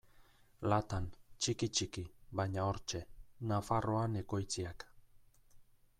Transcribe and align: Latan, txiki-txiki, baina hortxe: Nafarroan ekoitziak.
Latan, 0.71 1.09
txiki-txiki, 1.45 2.05
baina 2.41 2.65
hortxe: 2.71 3.05
Nafarroan 3.53 4.19
ekoitziak. 4.23 4.87